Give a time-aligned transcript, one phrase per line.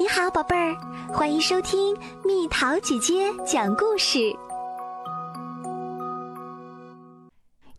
[0.00, 0.76] 你好，宝贝儿，
[1.12, 4.32] 欢迎收听蜜桃姐姐讲故事。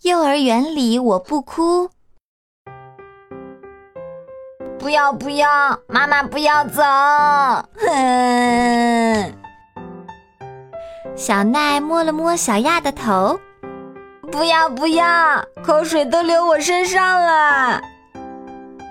[0.02, 1.90] 幼儿园里我不哭，
[4.78, 6.84] 不要不要，妈妈不要走！
[7.78, 9.34] 哼。
[11.16, 13.40] 小奈摸了摸小亚的头，
[14.30, 17.82] 不要不要，口水都流我身上了。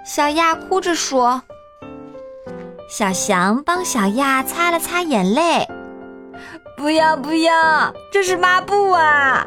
[0.06, 1.42] 小亚哭着说。
[2.88, 5.68] 小翔帮小亚擦了擦眼泪，
[6.74, 9.46] 不要不要，这是抹布啊！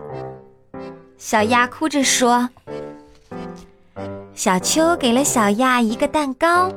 [1.18, 2.48] 小亚哭着说。
[4.36, 6.72] 小秋给了小亚一个蛋糕，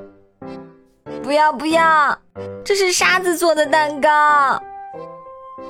[1.22, 2.18] 不要不要，
[2.64, 4.62] 这是沙子做的蛋糕。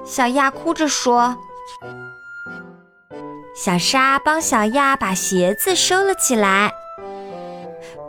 [0.04, 1.36] 小亚哭着说。
[3.56, 6.72] 小沙帮小亚把鞋子收了起来，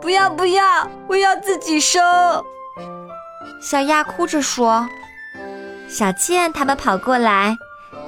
[0.00, 2.00] 不要不要，我要自己收。
[3.60, 4.88] 小亚哭着说
[5.88, 7.56] ：“小健他们跑过来，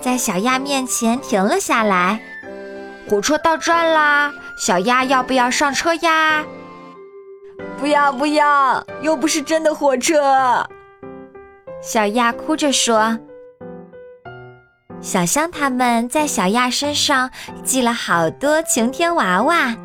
[0.01, 2.21] 在小亚面前停了下来。
[3.09, 6.45] 火车到站啦，小亚要不要上车呀
[7.79, 10.67] ？”“不要不要，又不是真的火车。”
[11.81, 13.19] 小亚哭着说。
[15.01, 17.31] 小香他们在小亚身上
[17.63, 19.77] 系了好多晴天娃娃，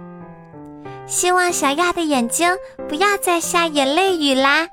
[1.05, 2.51] 希望小亚的眼睛
[2.89, 4.67] 不要再下眼泪雨啦。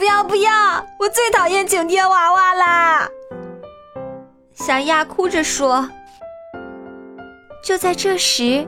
[0.00, 0.50] 不要不要！
[0.98, 3.06] 我最讨厌晴天娃娃啦！
[4.54, 5.86] 小亚哭着说。
[7.62, 8.66] 就在这时，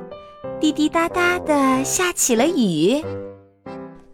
[0.61, 3.03] 滴滴答答的下起了雨，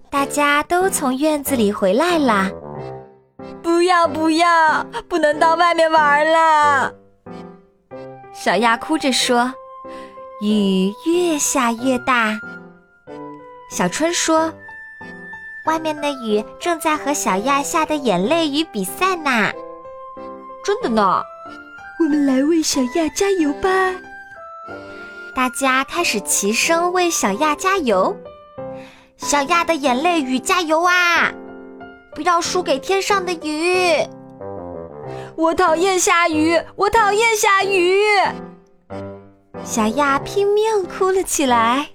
[0.08, 2.52] 大家都从院子里回来了。
[3.64, 4.86] 不要不要！
[5.08, 6.94] 不能到外面玩了！
[8.32, 9.52] 小亚哭着说。
[10.40, 12.38] 雨越下越大。
[13.72, 14.52] 小春说。
[15.68, 19.52] 外面的雨正在和小亚下的眼泪雨比赛呢，
[20.64, 21.22] 真的呢！
[22.00, 23.94] 我们来为小亚加油吧！
[25.34, 28.16] 大家开始齐声为小亚加油。
[29.18, 31.30] 小亚的眼泪雨加油啊！
[32.14, 34.08] 不要输给天上的雨！
[35.36, 38.00] 我讨厌下雨，我讨厌下雨！
[39.62, 41.88] 小亚拼命哭了起来。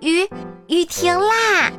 [0.00, 0.28] 雨
[0.66, 1.70] 雨停啦！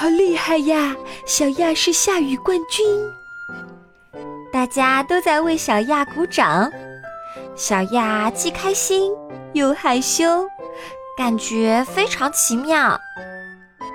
[0.00, 0.96] 好厉害呀！
[1.26, 2.82] 小亚是下雨冠军，
[4.50, 6.72] 大家都在为小亚鼓掌。
[7.54, 9.12] 小亚既开心
[9.52, 10.48] 又害羞，
[11.18, 12.98] 感觉非常奇妙。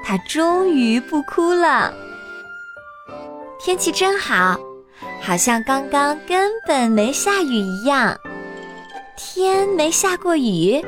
[0.03, 1.91] 她终于不哭了。
[3.59, 4.59] 天气真好，
[5.23, 8.15] 好像刚刚根本没下雨一样。
[9.17, 10.85] 天没下过雨，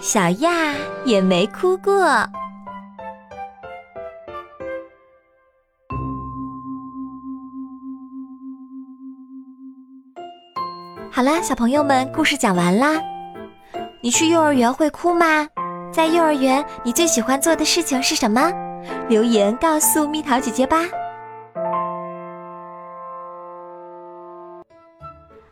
[0.00, 0.74] 小亚
[1.04, 2.28] 也没哭过。
[11.16, 13.02] 好啦，小朋友们，故事讲完啦。
[14.02, 15.48] 你去幼儿园会哭吗？
[15.90, 18.52] 在幼儿园，你最喜欢做的事情是什么？
[19.08, 20.82] 留言告诉蜜桃姐姐吧。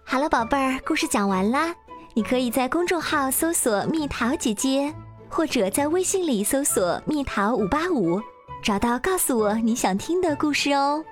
[0.05, 1.75] 好了，宝贝儿，故事讲完啦。
[2.13, 4.93] 你可以在公众号搜索“蜜桃姐姐”，
[5.31, 8.21] 或者在微信里搜索“蜜桃五八五”，
[8.63, 11.03] 找到告诉我你想听的故事哦。